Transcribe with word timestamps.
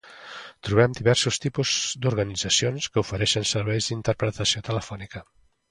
Trobem 0.67 0.95
diversos 0.99 1.37
tipus 1.43 1.73
d'organitzacions 2.07 2.91
que 2.95 3.03
ofereixen 3.05 3.49
serveis 3.55 3.93
d'interpretació 3.93 4.69
telefònica. 4.73 5.29